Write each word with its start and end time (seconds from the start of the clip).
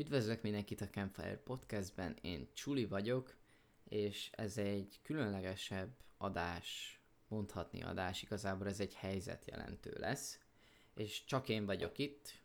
Üdvözlök 0.00 0.42
mindenkit 0.42 0.80
a 0.80 0.88
Campfire 0.88 1.36
Podcastben, 1.36 2.16
én 2.22 2.48
Csuli 2.52 2.84
vagyok, 2.84 3.36
és 3.84 4.30
ez 4.32 4.58
egy 4.58 4.98
különlegesebb 5.02 5.96
adás, 6.16 7.00
mondhatni 7.28 7.82
adás, 7.82 8.22
igazából 8.22 8.66
ez 8.66 8.80
egy 8.80 8.94
helyzetjelentő 8.94 9.94
lesz, 9.98 10.38
és 10.94 11.24
csak 11.24 11.48
én 11.48 11.64
vagyok 11.64 11.98
itt, 11.98 12.42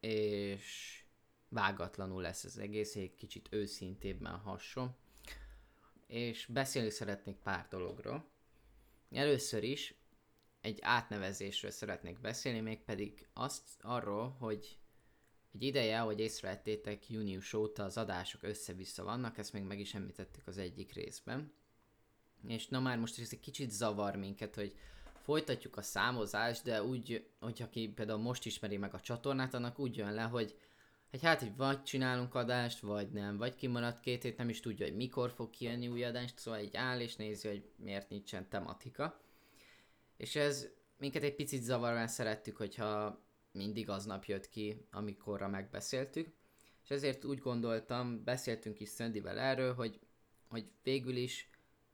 és 0.00 1.02
vágatlanul 1.48 2.22
lesz 2.22 2.44
az 2.44 2.58
egész, 2.58 2.96
egy 2.96 3.14
kicsit 3.14 3.48
őszintébben 3.50 4.38
hason, 4.38 4.96
és 6.06 6.46
beszélni 6.46 6.90
szeretnék 6.90 7.36
pár 7.36 7.66
dologról. 7.68 8.28
Először 9.10 9.62
is 9.62 9.94
egy 10.60 10.78
átnevezésről 10.82 11.70
szeretnék 11.70 12.20
beszélni, 12.20 12.60
mégpedig 12.60 13.28
azt 13.32 13.68
arról, 13.80 14.30
hogy 14.30 14.78
egy 15.54 15.62
ideje, 15.62 16.00
ahogy 16.00 16.20
észrevettétek, 16.20 17.08
június 17.08 17.52
óta 17.52 17.84
az 17.84 17.96
adások 17.96 18.42
össze-vissza 18.42 19.04
vannak, 19.04 19.38
ezt 19.38 19.52
még 19.52 19.62
meg 19.62 19.80
is 19.80 19.94
említettük 19.94 20.46
az 20.46 20.58
egyik 20.58 20.92
részben. 20.92 21.52
És 22.46 22.68
na 22.68 22.80
már 22.80 22.98
most 22.98 23.18
ez 23.18 23.28
egy 23.32 23.40
kicsit 23.40 23.70
zavar 23.70 24.16
minket, 24.16 24.54
hogy 24.54 24.74
folytatjuk 25.22 25.76
a 25.76 25.82
számozást, 25.82 26.64
de 26.64 26.82
úgy, 26.82 27.30
hogy 27.40 27.62
aki 27.62 27.88
például 27.88 28.18
most 28.18 28.46
ismeri 28.46 28.76
meg 28.76 28.94
a 28.94 29.00
csatornát, 29.00 29.54
annak 29.54 29.78
úgy 29.78 29.96
jön 29.96 30.14
le, 30.14 30.22
hogy 30.22 30.54
hogy 31.10 31.22
hát, 31.22 31.40
hogy 31.40 31.56
vagy 31.56 31.82
csinálunk 31.82 32.34
adást, 32.34 32.80
vagy 32.80 33.10
nem, 33.10 33.36
vagy 33.36 33.54
kimaradt 33.54 34.00
két 34.00 34.22
hét, 34.22 34.36
nem 34.36 34.48
is 34.48 34.60
tudja, 34.60 34.86
hogy 34.86 34.96
mikor 34.96 35.30
fog 35.30 35.50
kijönni 35.50 35.88
új 35.88 36.04
adást, 36.04 36.38
szóval 36.38 36.60
így 36.60 36.76
áll 36.76 37.00
és 37.00 37.16
nézi, 37.16 37.48
hogy 37.48 37.70
miért 37.76 38.08
nincsen 38.08 38.48
tematika. 38.48 39.20
És 40.16 40.36
ez 40.36 40.68
minket 40.98 41.22
egy 41.22 41.34
picit 41.34 41.62
zavarán 41.62 42.06
szerettük, 42.06 42.56
hogyha 42.56 43.20
mindig 43.54 43.88
aznap 43.88 44.24
jött 44.24 44.48
ki, 44.48 44.86
amikorra 44.90 45.48
megbeszéltük. 45.48 46.32
És 46.84 46.90
ezért 46.90 47.24
úgy 47.24 47.38
gondoltam, 47.38 48.24
beszéltünk 48.24 48.80
is 48.80 48.88
Szöndivel 48.88 49.38
erről, 49.38 49.74
hogy, 49.74 50.00
hogy 50.48 50.70
végül 50.82 51.16
is 51.16 51.48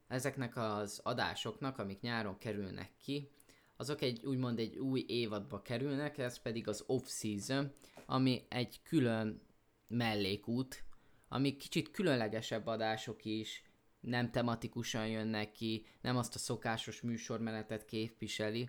ezeknek 0.08 0.56
az 0.56 1.00
adásoknak, 1.02 1.78
amik 1.78 2.00
nyáron 2.00 2.38
kerülnek 2.38 2.90
ki, 2.96 3.30
azok 3.76 4.02
egy 4.02 4.24
úgymond 4.24 4.58
egy 4.58 4.78
új 4.78 5.04
évadba 5.08 5.62
kerülnek, 5.62 6.18
ez 6.18 6.38
pedig 6.38 6.68
az 6.68 6.84
off-season, 6.86 7.72
ami 8.06 8.42
egy 8.48 8.82
külön 8.82 9.40
mellékút, 9.88 10.84
ami 11.28 11.56
kicsit 11.56 11.90
különlegesebb 11.90 12.66
adások 12.66 13.24
is, 13.24 13.62
nem 14.00 14.30
tematikusan 14.30 15.08
jönnek 15.08 15.50
ki, 15.50 15.86
nem 16.00 16.16
azt 16.16 16.34
a 16.34 16.38
szokásos 16.38 17.00
műsormenetet 17.00 17.84
képviseli, 17.84 18.68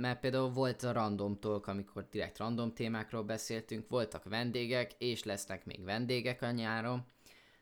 mert 0.00 0.20
például 0.20 0.50
volt 0.50 0.82
a 0.82 0.92
random 0.92 1.38
talk, 1.38 1.66
amikor 1.66 2.08
direkt 2.10 2.38
random 2.38 2.72
témákról 2.72 3.22
beszéltünk, 3.22 3.88
voltak 3.88 4.24
vendégek, 4.24 4.92
és 4.98 5.24
lesznek 5.24 5.64
még 5.64 5.84
vendégek 5.84 6.42
a 6.42 6.50
nyáron. 6.50 7.04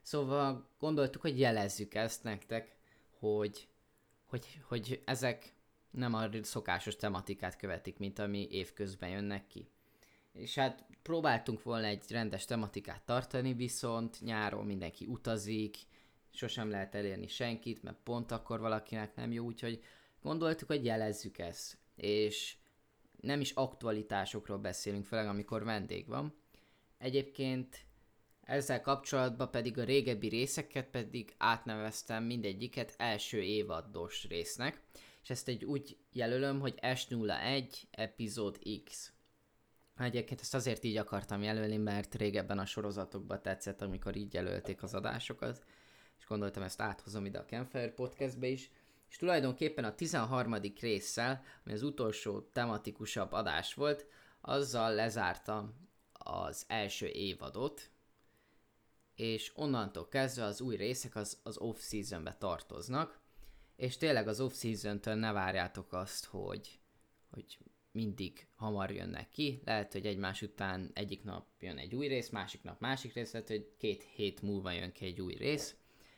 Szóval 0.02 0.68
gondoltuk, 0.78 1.20
hogy 1.20 1.38
jelezzük 1.38 1.94
ezt 1.94 2.22
nektek, 2.22 2.76
hogy, 3.18 3.68
hogy, 4.26 4.60
hogy 4.62 5.02
ezek 5.04 5.52
nem 5.90 6.14
a 6.14 6.28
szokásos 6.42 6.96
tematikát 6.96 7.56
követik, 7.56 7.98
mint 7.98 8.18
ami 8.18 8.48
évközben 8.50 9.08
jönnek 9.08 9.46
ki. 9.46 9.68
És 10.32 10.54
hát 10.54 10.84
próbáltunk 11.02 11.62
volna 11.62 11.86
egy 11.86 12.04
rendes 12.08 12.44
tematikát 12.44 13.02
tartani, 13.02 13.54
viszont 13.54 14.20
nyáron 14.20 14.66
mindenki 14.66 15.06
utazik, 15.06 15.76
sosem 16.32 16.70
lehet 16.70 16.94
elérni 16.94 17.26
senkit, 17.26 17.82
mert 17.82 17.96
pont 18.02 18.30
akkor 18.30 18.60
valakinek 18.60 19.14
nem 19.14 19.32
jó, 19.32 19.44
úgyhogy 19.44 19.82
gondoltuk, 20.22 20.68
hogy 20.68 20.84
jelezzük 20.84 21.38
ezt 21.38 21.78
és 22.00 22.56
nem 23.20 23.40
is 23.40 23.50
aktualitásokról 23.50 24.58
beszélünk, 24.58 25.04
főleg 25.04 25.26
amikor 25.26 25.64
vendég 25.64 26.06
van. 26.06 26.34
Egyébként 26.98 27.84
ezzel 28.44 28.80
kapcsolatban 28.80 29.50
pedig 29.50 29.78
a 29.78 29.84
régebbi 29.84 30.28
részeket 30.28 30.86
pedig 30.86 31.34
átneveztem 31.38 32.24
mindegyiket 32.24 32.94
első 32.96 33.42
évados 33.42 34.26
résznek, 34.28 34.82
és 35.22 35.30
ezt 35.30 35.48
egy 35.48 35.64
úgy 35.64 35.96
jelölöm, 36.12 36.60
hogy 36.60 36.74
S01 36.80 37.74
epizód 37.90 38.58
X. 38.84 39.12
Egyébként 39.96 40.40
ezt 40.40 40.54
azért 40.54 40.84
így 40.84 40.96
akartam 40.96 41.42
jelölni, 41.42 41.76
mert 41.76 42.14
régebben 42.14 42.58
a 42.58 42.66
sorozatokban 42.66 43.42
tetszett, 43.42 43.82
amikor 43.82 44.16
így 44.16 44.34
jelölték 44.34 44.82
az 44.82 44.94
adásokat, 44.94 45.64
és 46.18 46.26
gondoltam 46.26 46.62
ezt 46.62 46.80
áthozom 46.80 47.24
ide 47.24 47.38
a 47.38 47.44
Campfire 47.44 47.92
podcastbe 47.92 48.46
is, 48.46 48.70
és 49.10 49.16
tulajdonképpen 49.16 49.84
a 49.84 49.94
13. 49.94 50.54
résszel, 50.80 51.42
ami 51.64 51.74
az 51.74 51.82
utolsó 51.82 52.40
tematikusabb 52.40 53.32
adás 53.32 53.74
volt, 53.74 54.06
azzal 54.40 54.94
lezártam 54.94 55.88
az 56.12 56.64
első 56.68 57.06
évadot, 57.06 57.90
és 59.14 59.52
onnantól 59.54 60.08
kezdve 60.08 60.44
az 60.44 60.60
új 60.60 60.76
részek 60.76 61.16
az, 61.16 61.40
az 61.42 61.58
off-seasonbe 61.58 62.34
tartoznak, 62.34 63.20
és 63.76 63.96
tényleg 63.96 64.28
az 64.28 64.40
off-season-től 64.40 65.14
ne 65.14 65.32
várjátok 65.32 65.92
azt, 65.92 66.24
hogy, 66.24 66.80
hogy 67.30 67.58
mindig 67.92 68.46
hamar 68.56 68.90
jönnek 68.90 69.28
ki, 69.28 69.60
lehet, 69.64 69.92
hogy 69.92 70.06
egymás 70.06 70.42
után 70.42 70.90
egyik 70.94 71.24
nap 71.24 71.46
jön 71.60 71.78
egy 71.78 71.94
új 71.94 72.06
rész, 72.06 72.28
másik 72.28 72.62
nap 72.62 72.80
másik 72.80 73.12
rész, 73.12 73.32
lehet, 73.32 73.48
hogy 73.48 73.72
két 73.78 74.02
hét 74.02 74.42
múlva 74.42 74.70
jön 74.70 74.92
ki 74.92 75.04
egy 75.04 75.20
új 75.20 75.34
rész, 75.34 75.76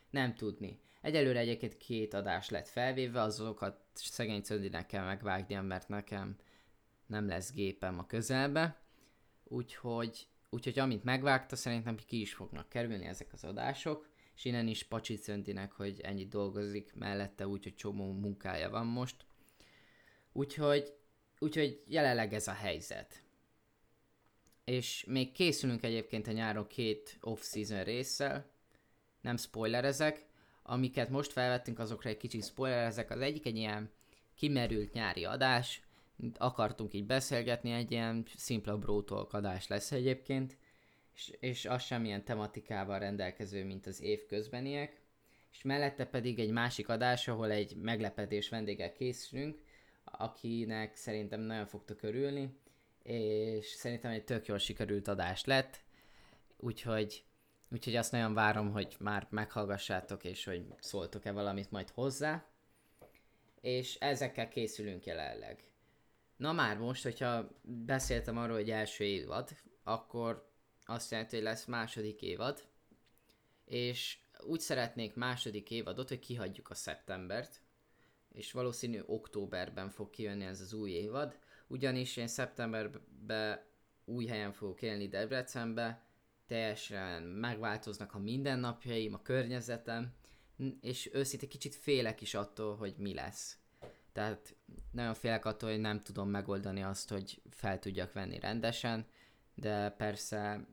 nem 0.09 0.35
tudni. 0.35 0.79
Egyelőre 1.03 1.39
egyébként 1.39 1.77
két 1.77 2.13
adás 2.13 2.49
lett 2.49 2.67
felvéve, 2.67 3.21
azokat 3.21 3.79
szegény 3.93 4.41
Cöndinek 4.41 4.85
kell 4.85 5.05
megvágni, 5.05 5.55
mert 5.55 5.87
nekem 5.87 6.35
nem 7.05 7.27
lesz 7.27 7.53
gépem 7.53 7.99
a 7.99 8.05
közelbe. 8.05 8.81
Úgyhogy, 9.43 10.27
úgyhogy 10.49 10.79
amint 10.79 11.03
megvágta, 11.03 11.55
szerintem 11.55 11.95
ki 11.95 12.21
is 12.21 12.33
fognak 12.33 12.69
kerülni 12.69 13.05
ezek 13.05 13.33
az 13.33 13.43
adások, 13.43 14.09
és 14.35 14.45
innen 14.45 14.67
is 14.67 14.83
Pacsi 14.83 15.15
Cöndinek, 15.15 15.71
hogy 15.71 15.99
ennyit 16.01 16.29
dolgozik 16.29 16.93
mellette, 16.93 17.47
úgyhogy 17.47 17.75
csomó 17.75 18.11
munkája 18.11 18.69
van 18.69 18.85
most. 18.85 19.25
Úgyhogy, 20.31 20.93
úgyhogy 21.39 21.83
jelenleg 21.87 22.33
ez 22.33 22.47
a 22.47 22.53
helyzet. 22.53 23.23
És 24.65 25.05
még 25.07 25.31
készülünk 25.31 25.83
egyébként 25.83 26.27
a 26.27 26.31
nyáron 26.31 26.67
két 26.67 27.17
off-season 27.21 27.83
résszel, 27.83 28.51
nem 29.21 29.37
spoilerezek, 29.37 30.31
amiket 30.63 31.09
most 31.09 31.31
felvettünk, 31.31 31.79
azokra 31.79 32.09
egy 32.09 32.17
kicsit 32.17 32.45
spoilerezek. 32.45 33.11
Az 33.11 33.21
egyik 33.21 33.45
egy 33.45 33.57
ilyen 33.57 33.91
kimerült 34.35 34.93
nyári 34.93 35.25
adás, 35.25 35.81
akartunk 36.37 36.93
így 36.93 37.05
beszélgetni, 37.05 37.71
egy 37.71 37.91
ilyen 37.91 38.25
szimpla 38.35 38.77
brótolk 38.77 39.33
adás 39.33 39.67
lesz 39.67 39.91
egyébként, 39.91 40.57
és, 41.15 41.33
és 41.39 41.65
az 41.65 41.83
semmilyen 41.83 42.23
tematikával 42.23 42.99
rendelkező, 42.99 43.65
mint 43.65 43.85
az 43.85 44.01
év 44.01 44.25
közbeniek. 44.25 45.01
És 45.51 45.61
mellette 45.61 46.05
pedig 46.05 46.39
egy 46.39 46.51
másik 46.51 46.89
adás, 46.89 47.27
ahol 47.27 47.51
egy 47.51 47.75
meglepetés 47.75 48.49
vendéggel 48.49 48.91
készülünk, 48.91 49.57
akinek 50.03 50.95
szerintem 50.95 51.39
nagyon 51.39 51.65
fogtok 51.65 52.03
örülni, 52.03 52.57
és 53.03 53.65
szerintem 53.65 54.11
egy 54.11 54.23
tök 54.23 54.45
jól 54.45 54.57
sikerült 54.57 55.07
adás 55.07 55.45
lett, 55.45 55.81
úgyhogy 56.57 57.23
Úgyhogy 57.73 57.95
azt 57.95 58.11
nagyon 58.11 58.33
várom, 58.33 58.71
hogy 58.71 58.95
már 58.99 59.27
meghallgassátok, 59.29 60.23
és 60.23 60.43
hogy 60.43 60.65
szóltok-e 60.79 61.31
valamit 61.31 61.71
majd 61.71 61.89
hozzá. 61.89 62.45
És 63.61 63.95
ezekkel 63.95 64.47
készülünk 64.47 65.05
jelenleg. 65.05 65.63
Na 66.37 66.51
már 66.51 66.77
most, 66.77 67.03
hogyha 67.03 67.49
beszéltem 67.61 68.37
arról, 68.37 68.55
hogy 68.55 68.69
első 68.69 69.03
évad, 69.03 69.49
akkor 69.83 70.49
azt 70.85 71.11
jelenti, 71.11 71.35
hogy 71.35 71.45
lesz 71.45 71.65
második 71.65 72.21
évad, 72.21 72.63
és 73.65 74.17
úgy 74.39 74.59
szeretnék 74.59 75.15
második 75.15 75.71
évadot, 75.71 76.07
hogy 76.07 76.19
kihagyjuk 76.19 76.69
a 76.69 76.75
szeptembert, 76.75 77.61
és 78.31 78.51
valószínű 78.51 79.01
októberben 79.05 79.89
fog 79.89 80.09
kijönni 80.09 80.45
ez 80.45 80.61
az 80.61 80.73
új 80.73 80.91
évad, 80.91 81.37
ugyanis 81.67 82.17
én 82.17 82.27
szeptemberben 82.27 83.61
új 84.05 84.25
helyen 84.25 84.51
fogok 84.51 84.81
élni 84.81 85.07
Debrecenbe, 85.07 86.11
teljesen 86.47 87.23
megváltoznak 87.23 88.13
a 88.13 88.19
mindennapjaim, 88.19 89.13
a 89.13 89.21
környezetem, 89.21 90.13
és 90.81 91.09
őszintén 91.13 91.49
kicsit 91.49 91.75
félek 91.75 92.21
is 92.21 92.33
attól, 92.33 92.75
hogy 92.75 92.95
mi 92.97 93.13
lesz. 93.13 93.57
Tehát 94.11 94.55
nagyon 94.91 95.13
félek 95.13 95.45
attól, 95.45 95.69
hogy 95.69 95.79
nem 95.79 96.01
tudom 96.01 96.29
megoldani 96.29 96.83
azt, 96.83 97.09
hogy 97.09 97.41
fel 97.49 97.79
tudjak 97.79 98.13
venni 98.13 98.39
rendesen, 98.39 99.05
de 99.55 99.89
persze 99.89 100.67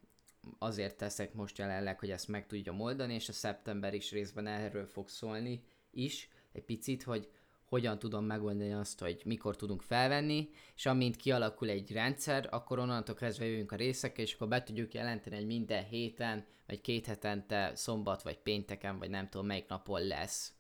azért 0.58 0.96
teszek 0.96 1.34
most 1.34 1.58
jelenleg, 1.58 1.98
hogy 1.98 2.10
ezt 2.10 2.28
meg 2.28 2.46
tudjam 2.46 2.80
oldani, 2.80 3.14
és 3.14 3.28
a 3.28 3.32
szeptember 3.32 3.94
is 3.94 4.10
részben 4.10 4.46
erről 4.46 4.86
fog 4.86 5.08
szólni 5.08 5.64
is, 5.90 6.28
egy 6.52 6.64
picit, 6.64 7.02
hogy 7.02 7.30
hogyan 7.70 7.98
tudom 7.98 8.24
megoldani 8.24 8.72
azt, 8.72 9.00
hogy 9.00 9.22
mikor 9.24 9.56
tudunk 9.56 9.82
felvenni, 9.82 10.50
és 10.76 10.86
amint 10.86 11.16
kialakul 11.16 11.68
egy 11.68 11.92
rendszer, 11.92 12.48
akkor 12.50 12.78
onnantól 12.78 13.14
kezdve 13.14 13.44
jövünk 13.44 13.72
a 13.72 13.76
részekkel, 13.76 14.24
és 14.24 14.34
akkor 14.34 14.48
be 14.48 14.62
tudjuk 14.62 14.94
jelenteni, 14.94 15.36
hogy 15.36 15.46
minden 15.46 15.84
héten, 15.84 16.46
vagy 16.66 16.80
két 16.80 17.06
hetente, 17.06 17.72
szombat, 17.74 18.22
vagy 18.22 18.38
pénteken, 18.38 18.98
vagy 18.98 19.10
nem 19.10 19.28
tudom 19.28 19.46
melyik 19.46 19.68
napon 19.68 20.06
lesz. 20.06 20.52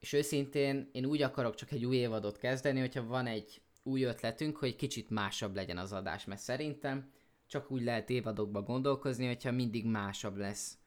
És 0.00 0.12
őszintén 0.12 0.90
én 0.92 1.04
úgy 1.04 1.22
akarok 1.22 1.54
csak 1.54 1.72
egy 1.72 1.84
új 1.84 1.96
évadot 1.96 2.38
kezdeni, 2.38 2.80
hogyha 2.80 3.06
van 3.06 3.26
egy 3.26 3.60
új 3.82 4.02
ötletünk, 4.02 4.56
hogy 4.56 4.76
kicsit 4.76 5.10
másabb 5.10 5.54
legyen 5.54 5.78
az 5.78 5.92
adás, 5.92 6.24
mert 6.24 6.40
szerintem 6.40 7.10
csak 7.46 7.70
úgy 7.70 7.82
lehet 7.82 8.10
évadokba 8.10 8.62
gondolkozni, 8.62 9.26
hogyha 9.26 9.50
mindig 9.50 9.86
másabb 9.86 10.36
lesz 10.36 10.78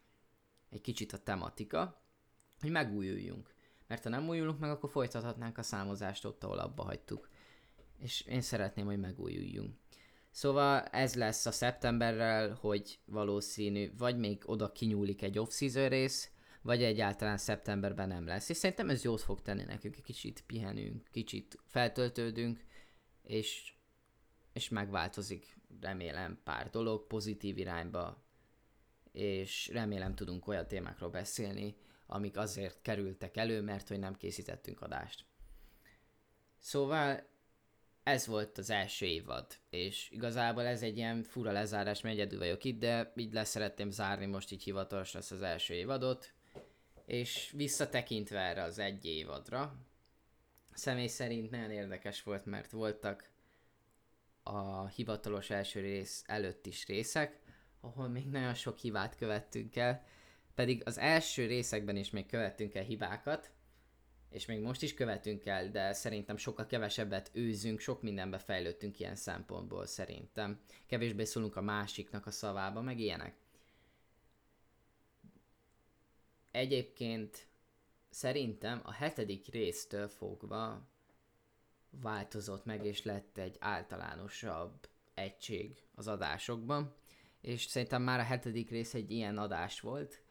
egy 0.70 0.82
kicsit 0.82 1.14
a 1.14 1.18
tematika, 1.18 2.02
hogy 2.60 2.72
megújuljunk. 2.72 3.58
Mert 3.90 4.04
ha 4.04 4.10
nem 4.10 4.28
újulunk 4.28 4.60
meg, 4.60 4.70
akkor 4.70 4.90
folytathatnánk 4.90 5.58
a 5.58 5.64
számozást 5.64 6.26
ott, 6.26 6.44
ahol 6.44 6.60
abba 6.60 6.84
hagytuk. 6.84 7.30
És 7.98 8.22
én 8.22 8.42
szeretném, 8.42 8.86
hogy 8.86 9.00
megújuljunk. 9.00 9.76
Szóval 10.32 10.82
ez 10.82 11.16
lesz 11.16 11.46
a 11.46 11.52
szeptemberrel, 11.52 12.54
hogy 12.54 13.00
valószínű, 13.06 13.92
vagy 13.98 14.18
még 14.18 14.44
oda 14.46 14.72
kinyúlik 14.72 15.22
egy 15.22 15.40
off-season 15.40 15.90
rész, 15.90 16.32
vagy 16.62 16.84
egyáltalán 16.84 17.38
szeptemberben 17.38 18.08
nem 18.08 18.26
lesz. 18.26 18.50
És 18.50 18.58
szerintem 18.58 18.90
ez 18.90 19.04
jót 19.04 19.22
fog 19.22 19.42
tenni 19.42 19.64
nekünk, 19.64 19.96
egy 19.96 20.04
kicsit 20.04 20.44
pihenünk, 20.46 21.08
kicsit 21.12 21.58
feltöltődünk, 21.66 22.64
és, 23.22 23.74
és 24.54 24.70
megváltozik 24.70 25.58
remélem 25.82 26.40
pár 26.44 26.70
dolog 26.70 27.08
pozitív 27.08 27.58
irányba, 27.58 28.24
és 29.12 29.68
remélem 29.74 30.16
tudunk 30.16 30.48
olyan 30.48 30.68
témákról 30.68 31.10
beszélni, 31.10 31.76
amik 32.10 32.38
azért 32.38 32.82
kerültek 32.82 33.38
elő, 33.38 33.62
mert 33.62 33.88
hogy 33.88 34.00
nem 34.00 34.16
készítettünk 34.16 34.82
adást. 34.82 35.26
Szóval 36.60 37.28
ez 38.04 38.28
volt 38.28 38.58
az 38.58 38.70
első 38.70 39.06
évad, 39.06 39.46
és 39.70 40.10
igazából 40.12 40.66
ez 40.66 40.82
egy 40.82 40.98
ilyen 40.98 41.24
fura 41.24 41.52
lezárás, 41.52 42.02
mert 42.02 42.16
egyedül 42.16 42.40
vagyok 42.40 42.64
itt, 42.64 42.80
de 42.80 43.14
így 43.16 43.34
lesz 43.34 43.50
szeretném 43.50 43.92
zárni 43.92 44.26
most 44.26 44.52
így 44.52 44.64
hivatalos 44.64 45.14
lesz 45.14 45.32
az 45.32 45.42
első 45.42 45.74
évadot, 45.74 46.34
és 47.06 47.54
visszatekintve 47.56 48.40
erre 48.40 48.64
az 48.64 48.80
egy 48.80 49.06
évadra, 49.06 49.76
személy 50.74 51.08
szerint 51.08 51.52
nagyon 51.52 51.72
érdekes 51.72 52.24
volt, 52.24 52.46
mert 52.46 52.72
voltak 52.72 53.30
a 54.44 54.88
hivatalos 54.88 55.50
első 55.50 55.80
rész 55.80 56.24
előtt 56.26 56.66
is 56.66 56.86
részek, 56.86 57.40
ahol 57.82 58.08
még 58.08 58.30
nagyon 58.30 58.54
sok 58.54 58.78
hibát 58.78 59.16
követtünk 59.16 59.76
el, 59.76 60.06
pedig 60.60 60.82
az 60.86 60.98
első 60.98 61.46
részekben 61.46 61.96
is 61.96 62.10
még 62.10 62.26
követtünk 62.26 62.76
el 62.76 62.84
hibákat, 62.84 63.52
és 64.30 64.46
még 64.46 64.60
most 64.60 64.82
is 64.82 64.94
követünk 64.94 65.46
el, 65.46 65.70
de 65.70 65.94
szerintem 65.94 66.38
sokkal 66.38 66.66
kevesebbet 66.66 67.30
őzünk, 67.34 67.80
sok 67.80 68.02
mindenbe 68.02 68.38
fejlődtünk 68.38 69.00
ilyen 69.00 69.16
szempontból 69.16 69.86
szerintem. 69.86 70.60
Kevésbé 70.86 71.24
szólunk 71.24 71.56
a 71.56 71.62
másiknak 71.62 72.26
a 72.26 72.32
szavába, 72.32 72.82
meg 72.82 73.00
ilyenek. 73.00 73.36
Egyébként 76.52 77.48
szerintem 78.10 78.82
a 78.84 78.92
hetedik 78.92 79.48
résztől 79.48 80.08
fogva 80.08 80.88
változott 81.90 82.66
meg, 82.66 82.86
és 82.86 83.04
lett 83.04 83.38
egy 83.38 83.56
általánosabb 83.60 84.90
egység 85.14 85.84
az 85.96 86.08
adásokban, 86.08 86.96
és 87.42 87.64
szerintem 87.64 88.02
már 88.02 88.20
a 88.20 88.24
hetedik 88.24 88.70
rész 88.70 88.94
egy 88.94 89.12
ilyen 89.12 89.38
adás 89.38 89.80
volt, 89.80 90.22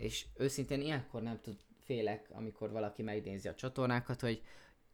és 0.00 0.26
őszintén 0.36 0.80
ilyenkor 0.80 1.22
nem 1.22 1.40
tud 1.40 1.56
félek, 1.78 2.28
amikor 2.32 2.70
valaki 2.70 3.02
megnézi 3.02 3.48
a 3.48 3.54
csatornákat, 3.54 4.20
hogy, 4.20 4.42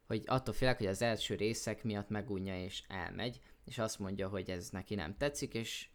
hogy 0.06 0.22
attól 0.26 0.54
félek, 0.54 0.78
hogy 0.78 0.86
az 0.86 1.02
első 1.02 1.34
részek 1.34 1.84
miatt 1.84 2.08
megunja 2.08 2.62
és 2.62 2.82
elmegy, 2.88 3.40
és 3.64 3.78
azt 3.78 3.98
mondja, 3.98 4.28
hogy 4.28 4.50
ez 4.50 4.70
neki 4.70 4.94
nem 4.94 5.16
tetszik, 5.16 5.54
és, 5.54 5.88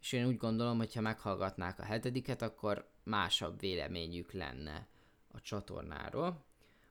és 0.00 0.12
én 0.12 0.26
úgy 0.26 0.36
gondolom, 0.36 0.78
hogy 0.78 0.94
ha 0.94 1.00
meghallgatnák 1.00 1.78
a 1.78 1.84
hetediket, 1.84 2.42
akkor 2.42 2.90
másabb 3.02 3.60
véleményük 3.60 4.32
lenne 4.32 4.88
a 5.28 5.40
csatornáról. 5.40 6.44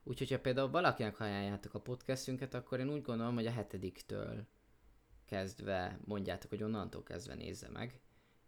Úgyhogy 0.04 0.32
ha 0.32 0.40
például 0.40 0.70
valakinek 0.70 1.20
ajánljátok 1.20 1.74
a 1.74 1.82
podcastünket, 1.82 2.54
akkor 2.54 2.80
én 2.80 2.90
úgy 2.90 3.02
gondolom, 3.02 3.36
hogy 3.36 3.48
a 3.48 3.52
hetediktől 3.52 4.48
kezdve 5.26 6.00
mondjátok, 6.06 6.50
hogy 6.50 6.64
onnantól 6.64 7.04
kezdve 7.04 7.36
nézze 7.36 7.70
meg. 7.70 8.00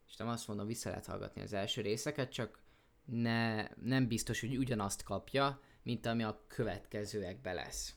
És 0.07 0.15
nem 0.15 0.27
azt 0.27 0.47
mondom, 0.47 0.67
vissza 0.67 0.89
lehet 0.89 1.05
hallgatni 1.05 1.41
az 1.41 1.53
első 1.53 1.81
részeket, 1.81 2.31
csak 2.31 2.61
ne, 3.05 3.67
nem 3.75 4.07
biztos, 4.07 4.39
hogy 4.39 4.57
ugyanazt 4.57 5.03
kapja, 5.03 5.61
mint 5.83 6.05
ami 6.05 6.23
a 6.23 6.43
következőekbe 6.47 7.53
lesz. 7.53 7.95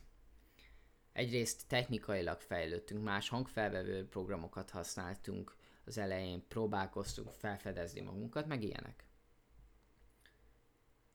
Egyrészt 1.12 1.68
technikailag 1.68 2.40
fejlődtünk, 2.40 3.04
más 3.04 3.28
hangfelvevő 3.28 4.08
programokat 4.08 4.70
használtunk, 4.70 5.56
az 5.84 5.98
elején 5.98 6.44
próbálkoztunk 6.48 7.30
felfedezni 7.30 8.00
magunkat, 8.00 8.46
meg 8.46 8.62
ilyenek. 8.62 9.04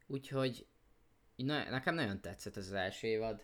Úgyhogy 0.07 0.65
nekem 1.35 1.95
nagyon 1.95 2.21
tetszett 2.21 2.55
az 2.55 2.73
első 2.73 3.07
évad. 3.07 3.44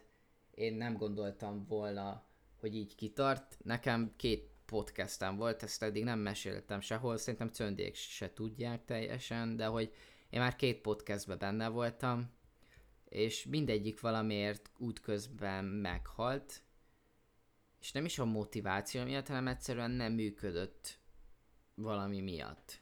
Én 0.51 0.73
nem 0.73 0.97
gondoltam 0.97 1.65
volna, 1.65 2.23
hogy 2.59 2.75
így 2.75 2.95
kitart. 2.95 3.57
Nekem 3.63 4.13
két 4.15 4.49
podcastem 4.65 5.37
volt, 5.37 5.63
ezt 5.63 5.83
eddig 5.83 6.03
nem 6.03 6.19
meséltem 6.19 6.79
sehol, 6.79 7.17
szerintem 7.17 7.49
cöndék 7.49 7.95
se 7.95 8.33
tudják 8.33 8.85
teljesen, 8.85 9.55
de 9.55 9.65
hogy 9.65 9.93
én 10.29 10.39
már 10.39 10.55
két 10.55 10.81
podcastben 10.81 11.37
benne 11.37 11.67
voltam, 11.67 12.31
és 13.05 13.45
mindegyik 13.45 13.99
valamiért 13.99 14.71
útközben 14.77 15.65
meghalt, 15.65 16.61
és 17.79 17.91
nem 17.91 18.05
is 18.05 18.19
a 18.19 18.25
motiváció 18.25 19.03
miatt, 19.03 19.27
hanem 19.27 19.47
egyszerűen 19.47 19.91
nem 19.91 20.13
működött 20.13 20.99
valami 21.75 22.21
miatt. 22.21 22.81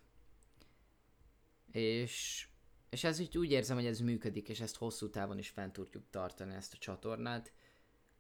És 1.72 2.48
és 2.96 3.04
ez 3.04 3.20
úgy, 3.20 3.38
úgy 3.38 3.52
érzem, 3.52 3.76
hogy 3.76 3.86
ez 3.86 4.00
működik, 4.00 4.50
és 4.50 4.60
ezt 4.60 4.76
hosszú 4.76 5.10
távon 5.10 5.38
is 5.38 5.50
fent 5.50 5.74
tudjuk 5.74 6.04
tartani 6.10 6.54
ezt 6.54 6.74
a 6.74 6.78
csatornát. 6.78 7.54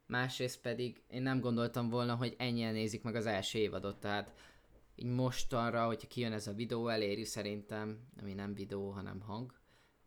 Másrészt 0.05 0.61
pedig 0.61 1.03
én 1.07 1.21
nem 1.21 1.39
gondoltam 1.39 1.89
volna, 1.89 2.15
hogy 2.15 2.35
ennyien 2.37 2.73
nézik 2.73 3.03
meg 3.03 3.15
az 3.15 3.25
első 3.25 3.59
évadot, 3.59 3.99
tehát 3.99 4.33
így 4.95 5.05
mostanra, 5.05 5.85
hogyha 5.85 6.07
kijön 6.07 6.33
ez 6.33 6.47
a 6.47 6.53
videó, 6.53 6.87
eléri 6.87 7.23
szerintem, 7.23 8.07
ami 8.19 8.33
nem 8.33 8.53
videó, 8.53 8.89
hanem 8.89 9.21
hang, 9.21 9.53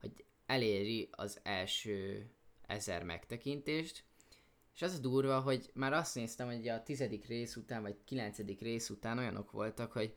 hogy 0.00 0.24
eléri 0.46 1.08
az 1.12 1.40
első 1.42 2.30
ezer 2.66 3.02
megtekintést, 3.02 4.04
és 4.74 4.82
az 4.82 4.94
a 4.94 4.98
durva, 4.98 5.40
hogy 5.40 5.70
már 5.74 5.92
azt 5.92 6.14
néztem, 6.14 6.46
hogy 6.46 6.68
a 6.68 6.82
tizedik 6.82 7.26
rész 7.26 7.56
után, 7.56 7.82
vagy 7.82 7.96
kilencedik 8.04 8.60
rész 8.60 8.90
után 8.90 9.18
olyanok 9.18 9.50
voltak, 9.50 9.92
hogy 9.92 10.16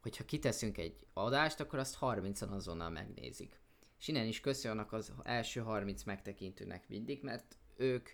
hogyha 0.00 0.24
kiteszünk 0.24 0.78
egy 0.78 1.06
adást, 1.12 1.60
akkor 1.60 1.78
azt 1.78 1.98
30-an 2.00 2.50
azonnal 2.50 2.90
megnézik. 2.90 3.60
És 3.98 4.08
innen 4.08 4.26
is 4.26 4.40
köszönök 4.40 4.92
az 4.92 5.12
első 5.22 5.60
30 5.60 6.04
megtekintőnek 6.04 6.88
mindig, 6.88 7.22
mert 7.22 7.58
ők 7.76 8.08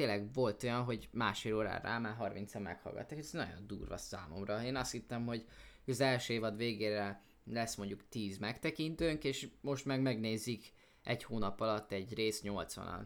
tényleg 0.00 0.32
volt 0.32 0.62
olyan, 0.62 0.82
hogy 0.82 1.08
másfél 1.12 1.56
órára 1.56 1.82
rá 1.82 1.98
már 1.98 2.14
30 2.14 2.54
en 2.54 2.62
meghallgattak, 2.62 3.18
ez 3.18 3.30
nagyon 3.30 3.66
durva 3.66 3.96
számomra. 3.96 4.64
Én 4.64 4.76
azt 4.76 4.92
hittem, 4.92 5.26
hogy 5.26 5.46
az 5.86 6.00
első 6.00 6.32
évad 6.32 6.56
végére 6.56 7.22
lesz 7.44 7.74
mondjuk 7.74 8.08
10 8.08 8.38
megtekintőnk, 8.38 9.24
és 9.24 9.48
most 9.60 9.84
meg 9.84 10.00
megnézik 10.00 10.72
egy 11.04 11.24
hónap 11.24 11.60
alatt 11.60 11.92
egy 11.92 12.14
rész 12.14 12.42
80-an. 12.44 13.02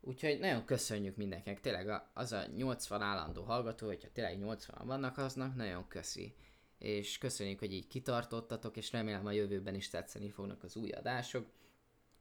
Úgyhogy 0.00 0.38
nagyon 0.38 0.64
köszönjük 0.64 1.16
mindenkinek, 1.16 1.60
tényleg 1.60 2.02
az 2.14 2.32
a 2.32 2.46
80 2.56 3.02
állandó 3.02 3.42
hallgató, 3.42 3.86
hogyha 3.86 4.08
tényleg 4.12 4.38
80 4.38 4.86
vannak, 4.86 5.18
aznak 5.18 5.54
nagyon 5.54 5.88
köszi 5.88 6.34
és 6.78 7.18
köszönjük, 7.18 7.58
hogy 7.58 7.72
így 7.72 7.86
kitartottatok, 7.86 8.76
és 8.76 8.92
remélem 8.92 9.26
a 9.26 9.32
jövőben 9.32 9.74
is 9.74 9.88
tetszeni 9.88 10.30
fognak 10.30 10.62
az 10.62 10.76
új 10.76 10.90
adások, 10.90 11.46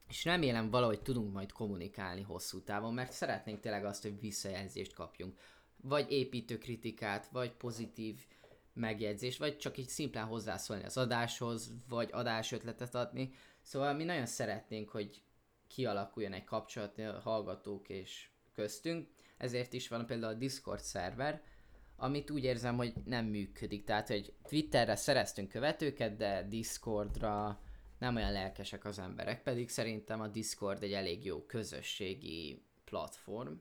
és 0.08 0.24
remélem 0.24 0.70
valahogy 0.70 1.02
tudunk 1.02 1.34
majd 1.34 1.52
kommunikálni 1.52 2.22
hosszú 2.22 2.62
távon, 2.62 2.94
mert 2.94 3.12
szeretnénk 3.12 3.60
tényleg 3.60 3.86
azt, 3.86 4.02
hogy 4.02 4.20
visszajelzést 4.20 4.94
kapjunk. 4.94 5.38
Vagy 5.82 6.12
építő 6.12 6.58
kritikát, 6.58 7.28
vagy 7.32 7.52
pozitív 7.52 8.26
megjegyzést, 8.74 9.40
vagy 9.40 9.58
csak 9.58 9.78
így 9.78 9.88
szimplán 9.88 10.26
hozzászólni 10.26 10.84
az 10.84 10.98
adáshoz, 10.98 11.74
vagy 11.90 12.10
adásötletet 12.12 12.96
adni. 12.96 13.32
Szóval 13.62 13.94
mi 13.94 14.04
nagyon 14.04 14.26
szeretnénk, 14.26 14.90
hogy 14.90 15.22
kialakuljon 15.68 16.34
egy 16.34 16.44
kapcsolat 16.44 16.98
a 16.98 17.20
hallgatók 17.24 17.90
és 17.90 18.30
köztünk, 18.54 19.08
ezért 19.38 19.74
is 19.74 19.88
van 19.88 20.06
például 20.06 20.34
a 20.34 20.38
Discord 20.38 20.80
szerver, 20.80 21.42
amit 21.96 22.30
úgy 22.30 22.44
érzem, 22.44 22.76
hogy 22.78 22.94
nem 23.06 23.26
működik. 23.26 23.84
Tehát, 23.84 24.08
hogy 24.08 24.34
Twitterre 24.44 24.96
szereztünk 24.96 25.50
követőket, 25.50 26.16
de 26.16 26.48
Discordra 26.50 27.60
nem 27.98 28.16
olyan 28.16 28.32
lelkesek 28.32 28.86
az 28.86 29.00
emberek, 29.00 29.44
pedig 29.44 29.70
szerintem 29.70 30.22
a 30.22 30.28
Discord 30.28 30.84
egy 30.84 30.94
elég 30.94 31.26
jó 31.26 31.46
közösségi 31.46 32.62
platform. 32.84 33.54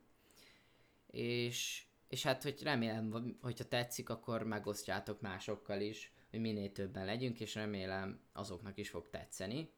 És, 1.06 1.84
és 2.08 2.22
hát, 2.22 2.42
hogy 2.42 2.62
remélem, 2.62 3.36
hogyha 3.40 3.64
tetszik, 3.64 4.08
akkor 4.08 4.42
megosztjátok 4.42 5.20
másokkal 5.20 5.80
is, 5.80 6.12
hogy 6.30 6.40
minél 6.40 6.72
többen 6.72 7.04
legyünk, 7.04 7.40
és 7.40 7.54
remélem 7.54 8.20
azoknak 8.32 8.78
is 8.78 8.90
fog 8.90 9.08
tetszeni. 9.08 9.70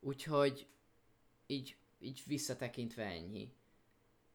Úgyhogy 0.00 0.66
így, 1.46 1.76
így 1.98 2.22
visszatekintve 2.26 3.04
ennyi. 3.04 3.54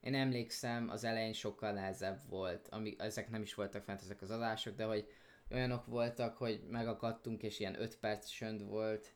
Én 0.01 0.15
emlékszem, 0.15 0.89
az 0.89 1.03
elején 1.03 1.33
sokkal 1.33 1.71
nehezebb 1.71 2.19
volt, 2.29 2.67
ami, 2.67 2.95
ezek 2.97 3.29
nem 3.29 3.41
is 3.41 3.53
voltak 3.53 3.83
fent 3.83 4.01
ezek 4.01 4.21
az 4.21 4.29
adások, 4.29 4.75
de 4.75 4.83
hogy 4.83 5.07
olyanok 5.53 5.85
voltak, 5.85 6.37
hogy 6.37 6.63
megakadtunk, 6.69 7.43
és 7.43 7.59
ilyen 7.59 7.81
5 7.81 7.97
perc 7.97 8.27
sönd 8.27 8.65
volt, 8.65 9.13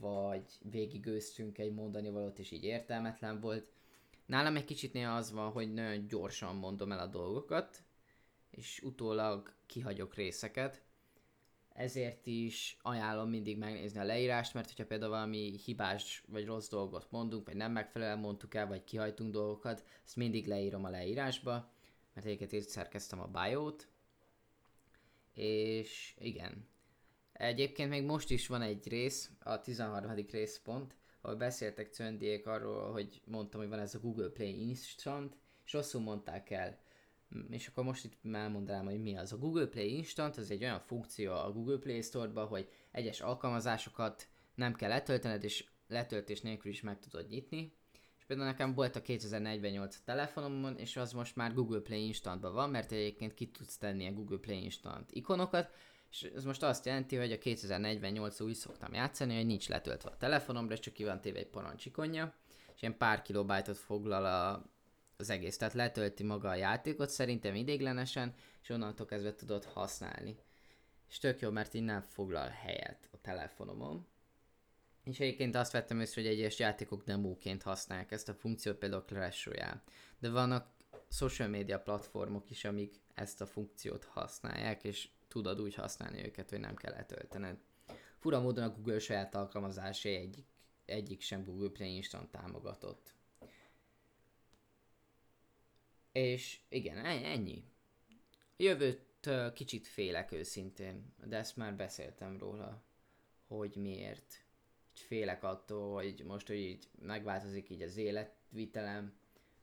vagy 0.00 0.44
végigőztünk 0.62 1.58
egy 1.58 1.72
mondani 1.72 2.10
valót, 2.10 2.38
és 2.38 2.50
így 2.50 2.64
értelmetlen 2.64 3.40
volt. 3.40 3.72
Nálam 4.26 4.56
egy 4.56 4.64
kicsit 4.64 4.92
néha 4.92 5.16
az 5.16 5.32
van, 5.32 5.50
hogy 5.50 5.72
nagyon 5.72 6.06
gyorsan 6.06 6.56
mondom 6.56 6.92
el 6.92 6.98
a 6.98 7.06
dolgokat, 7.06 7.82
és 8.50 8.80
utólag 8.82 9.52
kihagyok 9.66 10.14
részeket. 10.14 10.82
Ezért 11.72 12.26
is 12.26 12.78
ajánlom 12.82 13.28
mindig 13.28 13.58
megnézni 13.58 14.00
a 14.00 14.04
leírást, 14.04 14.54
mert 14.54 14.66
hogyha 14.66 14.86
például 14.86 15.10
valami 15.10 15.58
hibás 15.64 16.24
vagy 16.28 16.44
rossz 16.44 16.68
dolgot 16.68 17.10
mondunk, 17.10 17.46
vagy 17.46 17.56
nem 17.56 17.72
megfelelően 17.72 18.18
mondtuk 18.18 18.54
el, 18.54 18.66
vagy 18.66 18.84
kihajtunk 18.84 19.32
dolgokat, 19.32 19.84
ezt 20.04 20.16
mindig 20.16 20.46
leírom 20.46 20.84
a 20.84 20.90
leírásba, 20.90 21.70
mert 22.14 22.26
egyébként 22.26 22.52
itt 22.52 22.68
szerkeztem 22.68 23.20
a 23.20 23.26
bio-t, 23.26 23.88
és 25.38 26.14
igen. 26.18 26.68
Egyébként 27.32 27.90
még 27.90 28.04
most 28.04 28.30
is 28.30 28.46
van 28.46 28.62
egy 28.62 28.88
rész, 28.88 29.30
a 29.40 29.60
13. 29.60 30.14
részpont, 30.30 30.96
ahol 31.20 31.36
beszéltek 31.36 31.92
Cöndiék 31.92 32.46
arról, 32.46 32.92
hogy 32.92 33.22
mondtam, 33.24 33.60
hogy 33.60 33.68
van 33.68 33.78
ez 33.78 33.94
a 33.94 34.00
Google 34.00 34.28
Play 34.28 34.68
Instant, 34.68 35.36
és 35.64 35.72
rosszul 35.72 36.00
mondták 36.00 36.50
el. 36.50 36.80
És 37.50 37.66
akkor 37.66 37.84
most 37.84 38.04
itt 38.04 38.34
elmondanám, 38.34 38.84
hogy 38.84 39.02
mi 39.02 39.16
az. 39.16 39.32
A 39.32 39.38
Google 39.38 39.66
Play 39.66 39.96
Instant, 39.96 40.36
az 40.36 40.50
egy 40.50 40.62
olyan 40.62 40.80
funkció 40.80 41.32
a 41.32 41.52
Google 41.52 41.78
Play 41.78 42.02
Store-ban, 42.02 42.46
hogy 42.46 42.68
egyes 42.90 43.20
alkalmazásokat 43.20 44.28
nem 44.54 44.74
kell 44.74 44.88
letöltened, 44.88 45.44
és 45.44 45.64
letöltés 45.86 46.40
nélkül 46.40 46.70
is 46.70 46.80
meg 46.80 46.98
tudod 46.98 47.28
nyitni. 47.28 47.77
Például 48.28 48.48
nekem 48.48 48.74
volt 48.74 48.96
a 48.96 49.02
2048 49.02 49.96
a 49.96 49.98
telefonomon, 50.04 50.76
és 50.76 50.96
az 50.96 51.12
most 51.12 51.36
már 51.36 51.54
Google 51.54 51.80
Play 51.80 52.06
Instantban 52.06 52.52
van, 52.52 52.70
mert 52.70 52.92
egyébként 52.92 53.34
ki 53.34 53.46
tudsz 53.46 53.76
tenni 53.76 54.06
a 54.06 54.12
Google 54.12 54.38
Play 54.38 54.62
Instant 54.62 55.10
ikonokat, 55.12 55.70
és 56.10 56.22
ez 56.22 56.44
most 56.44 56.62
azt 56.62 56.86
jelenti, 56.86 57.16
hogy 57.16 57.32
a 57.32 57.38
2048 57.38 58.40
úgy 58.40 58.54
szoktam 58.54 58.92
játszani, 58.92 59.36
hogy 59.36 59.46
nincs 59.46 59.68
letöltve 59.68 60.10
a 60.10 60.16
telefonomra, 60.16 60.78
csak 60.78 60.94
ki 60.94 61.04
van 61.04 61.20
téve 61.20 61.38
egy 61.38 61.48
parancsikonja, 61.48 62.34
és 62.74 62.82
ilyen 62.82 62.96
pár 62.96 63.22
kilobájtot 63.22 63.76
foglal 63.76 64.24
a, 64.24 64.64
az 65.16 65.30
egész. 65.30 65.56
Tehát 65.56 65.74
letölti 65.74 66.22
maga 66.22 66.48
a 66.48 66.54
játékot 66.54 67.10
szerintem 67.10 67.54
idéglenesen, 67.54 68.34
és 68.62 68.68
onnantól 68.68 69.06
kezdve 69.06 69.34
tudod 69.34 69.64
használni. 69.64 70.36
És 71.08 71.18
tök 71.18 71.40
jó, 71.40 71.50
mert 71.50 71.74
így 71.74 71.82
nem 71.82 72.00
foglal 72.00 72.48
helyet 72.48 73.08
a 73.12 73.20
telefonomon. 73.20 74.06
És 75.08 75.20
egyébként 75.20 75.54
azt 75.54 75.72
vettem 75.72 76.00
észre, 76.00 76.22
hogy 76.22 76.30
egyes 76.30 76.58
játékok 76.58 77.04
demóként 77.04 77.62
használják 77.62 78.10
ezt 78.12 78.28
a 78.28 78.34
funkciót, 78.34 78.76
például 78.76 79.04
Clash 79.04 79.46
Royale. 79.46 79.82
De 80.18 80.30
vannak 80.30 80.70
social 81.10 81.48
media 81.48 81.80
platformok 81.80 82.50
is, 82.50 82.64
amik 82.64 83.00
ezt 83.14 83.40
a 83.40 83.46
funkciót 83.46 84.04
használják, 84.04 84.84
és 84.84 85.08
tudod 85.28 85.60
úgy 85.60 85.74
használni 85.74 86.24
őket, 86.24 86.50
hogy 86.50 86.60
nem 86.60 86.74
kell 86.74 86.92
letöltened. 86.92 87.58
Fura 88.18 88.40
módon 88.40 88.64
a 88.64 88.74
Google 88.74 88.98
saját 88.98 89.34
alkalmazásai 89.34 90.14
egyik, 90.14 90.46
egyik 90.84 91.20
sem 91.20 91.44
Google 91.44 91.68
Play 91.68 91.94
Instant 91.94 92.30
támogatott. 92.30 93.14
És 96.12 96.60
igen, 96.68 97.04
ennyi. 97.04 97.64
Jövőt 98.56 99.30
kicsit 99.54 99.86
félek 99.86 100.32
őszintén, 100.32 101.14
de 101.24 101.36
ezt 101.36 101.56
már 101.56 101.76
beszéltem 101.76 102.38
róla, 102.38 102.82
hogy 103.46 103.76
miért. 103.76 104.46
Félek 104.98 105.42
attól, 105.42 105.94
hogy 105.94 106.22
most, 106.26 106.46
hogy 106.46 106.56
így 106.56 106.88
megváltozik 107.02 107.70
így 107.70 107.82
az 107.82 107.96
életvitelem, 107.96 109.12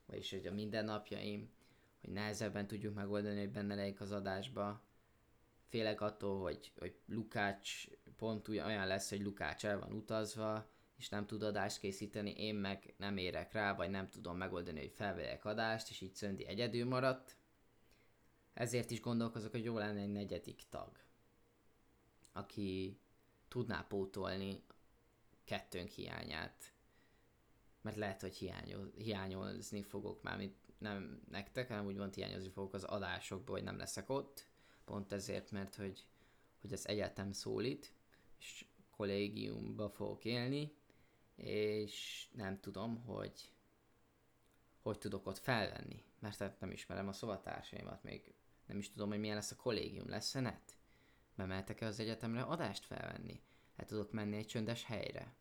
vagyis 0.06 0.30
hogy 0.30 0.46
a 0.46 0.52
mindennapjaim, 0.52 1.50
hogy 2.00 2.10
nehezebben 2.10 2.66
tudjuk 2.66 2.94
megoldani, 2.94 3.38
hogy 3.38 3.50
benne 3.50 3.74
legyek 3.74 4.00
az 4.00 4.12
adásba, 4.12 4.86
félek 5.68 6.00
attól, 6.00 6.40
hogy, 6.42 6.72
hogy 6.78 6.94
Lukács 7.06 7.86
pont 8.16 8.48
olyan 8.48 8.86
lesz, 8.86 9.08
hogy 9.08 9.20
Lukács 9.20 9.64
el 9.64 9.78
van 9.78 9.92
utazva, 9.92 10.70
és 10.96 11.08
nem 11.08 11.26
tud 11.26 11.42
adást 11.42 11.78
készíteni, 11.78 12.30
én 12.30 12.54
meg 12.54 12.94
nem 12.96 13.16
érek 13.16 13.52
rá, 13.52 13.74
vagy 13.74 13.90
nem 13.90 14.08
tudom 14.08 14.36
megoldani, 14.36 14.80
hogy 14.80 14.92
felvegyek 14.94 15.44
adást, 15.44 15.90
és 15.90 16.00
így 16.00 16.14
Szöndi 16.14 16.46
egyedül 16.46 16.84
maradt. 16.84 17.36
Ezért 18.54 18.90
is 18.90 19.00
gondolkozok, 19.00 19.50
hogy 19.50 19.64
jó 19.64 19.78
lenne 19.78 20.00
egy 20.00 20.12
negyedik 20.12 20.62
tag, 20.68 20.90
aki 22.32 23.00
tudná 23.48 23.86
pótolni 23.88 24.62
kettőnk 25.46 25.88
hiányát. 25.88 26.72
Mert 27.80 27.96
lehet, 27.96 28.20
hogy 28.20 28.36
hiányoz, 28.36 28.88
hiányozni 28.96 29.82
fogok 29.82 30.22
már, 30.22 30.36
mint 30.36 30.56
nem 30.78 31.22
nektek, 31.30 31.68
hanem 31.68 31.86
úgy 31.86 31.96
van, 31.96 32.12
hiányozni 32.12 32.50
fogok 32.50 32.74
az 32.74 32.84
adásokból, 32.84 33.54
hogy 33.54 33.64
nem 33.64 33.76
leszek 33.76 34.08
ott 34.10 34.46
pont 34.84 35.12
ezért, 35.12 35.50
mert 35.50 35.74
hogy, 35.74 36.06
hogy 36.60 36.72
az 36.72 36.88
egyetem 36.88 37.32
szólít, 37.32 37.92
és 38.38 38.64
kollégiumba 38.90 39.88
fogok 39.90 40.24
élni, 40.24 40.76
és 41.36 42.26
nem 42.32 42.60
tudom, 42.60 43.04
hogy 43.04 43.50
hogy 44.86 44.98
tudok 44.98 45.26
ott 45.26 45.38
felvenni, 45.38 46.04
mert 46.18 46.38
hát 46.38 46.60
nem 46.60 46.70
ismerem 46.70 47.08
a 47.08 47.12
szobatársaimat, 47.12 48.02
még 48.02 48.34
nem 48.66 48.78
is 48.78 48.90
tudom, 48.90 49.08
hogy 49.08 49.18
milyen 49.18 49.34
lesz 49.34 49.50
a 49.50 49.56
kollégium, 49.56 50.08
lesz-e 50.08 50.40
net? 50.40 50.76
Bemeltek-e 51.34 51.86
az 51.86 52.00
egyetemre 52.00 52.42
adást 52.42 52.84
felvenni? 52.84 53.40
Hát 53.76 53.86
tudok 53.86 54.12
menni 54.12 54.36
egy 54.36 54.46
csöndes 54.46 54.84
helyre? 54.84 55.34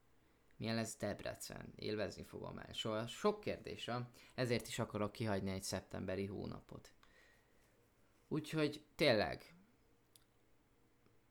Milyen 0.57 0.75
lesz 0.75 0.97
Debrecen? 0.97 1.73
Élvezni 1.75 2.23
fogom 2.23 2.57
el. 2.57 2.73
Soha 2.73 3.07
sok 3.07 3.39
kérdés 3.39 3.85
van, 3.85 4.09
ezért 4.35 4.67
is 4.67 4.79
akarok 4.79 5.11
kihagyni 5.11 5.51
egy 5.51 5.63
szeptemberi 5.63 6.25
hónapot. 6.25 6.93
Úgyhogy 8.27 8.85
tényleg 8.95 9.55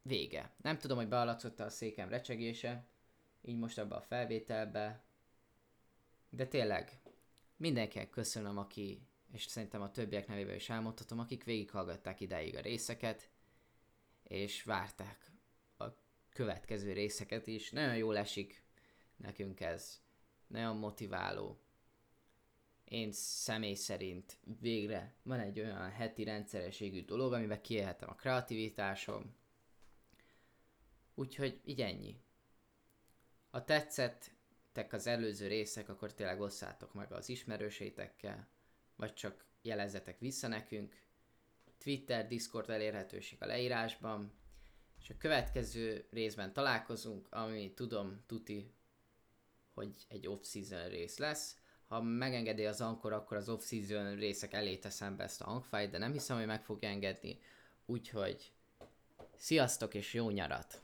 vége. 0.02 0.54
Nem 0.62 0.78
tudom, 0.78 0.96
hogy 0.96 1.08
bealatszott 1.08 1.60
a 1.60 1.70
székem 1.70 2.08
recsegése, 2.08 2.86
így 3.42 3.58
most 3.58 3.78
abba 3.78 3.96
a 3.96 4.02
felvételbe, 4.02 5.04
de 6.28 6.46
tényleg 6.46 7.00
mindenkinek 7.56 8.10
köszönöm, 8.10 8.58
aki, 8.58 9.06
és 9.32 9.42
szerintem 9.42 9.82
a 9.82 9.90
többiek 9.90 10.26
nevében 10.26 10.54
is 10.54 10.70
elmondhatom, 10.70 11.18
akik 11.18 11.44
végighallgatták 11.44 12.20
idáig 12.20 12.56
a 12.56 12.60
részeket, 12.60 13.30
és 14.22 14.62
várták 14.62 15.33
következő 16.34 16.92
részeket 16.92 17.46
is. 17.46 17.70
Nagyon 17.70 17.96
jól 17.96 18.16
esik 18.16 18.62
nekünk 19.16 19.60
ez. 19.60 20.00
Nagyon 20.46 20.76
motiváló 20.76 21.58
én 22.84 23.12
személy 23.12 23.74
szerint 23.74 24.38
végre 24.60 25.14
van 25.22 25.40
egy 25.40 25.60
olyan 25.60 25.90
heti 25.90 26.24
rendszerességű 26.24 27.04
dolog, 27.04 27.32
amivel 27.32 27.60
kiélhetem 27.60 28.08
a 28.08 28.14
kreativitásom. 28.14 29.34
Úgyhogy 31.14 31.60
így 31.64 31.80
ennyi. 31.80 32.20
Ha 33.50 33.64
tetszettek 33.64 34.92
az 34.92 35.06
előző 35.06 35.46
részek, 35.46 35.88
akkor 35.88 36.14
tényleg 36.14 36.40
osszátok 36.40 36.94
meg 36.94 37.12
az 37.12 37.28
ismerősétekkel, 37.28 38.48
vagy 38.96 39.14
csak 39.14 39.44
jelezzetek 39.62 40.18
vissza 40.18 40.48
nekünk. 40.48 41.02
Twitter, 41.78 42.26
Discord 42.26 42.70
elérhetőség 42.70 43.42
a 43.42 43.46
leírásban, 43.46 44.32
és 45.04 45.10
a 45.10 45.18
következő 45.18 46.06
részben 46.10 46.52
találkozunk, 46.52 47.26
ami 47.30 47.72
tudom, 47.74 48.22
tuti, 48.26 48.74
hogy 49.74 49.94
egy 50.08 50.26
off-season 50.26 50.88
rész 50.88 51.18
lesz 51.18 51.56
ha 51.94 52.02
megengedi 52.02 52.66
az 52.66 52.80
Ankor, 52.80 53.12
akkor 53.12 53.36
az 53.36 53.48
off-season 53.48 54.16
részek 54.16 54.52
elé 54.52 54.76
teszem 54.76 55.16
be 55.16 55.24
ezt 55.24 55.40
a 55.40 55.44
hangfájt, 55.44 55.90
de 55.90 55.98
nem 55.98 56.12
hiszem, 56.12 56.36
hogy 56.36 56.46
meg 56.46 56.64
fogja 56.64 56.88
engedni. 56.88 57.38
Úgyhogy 57.86 58.52
sziasztok 59.36 59.94
és 59.94 60.14
jó 60.14 60.30
nyarat! 60.30 60.83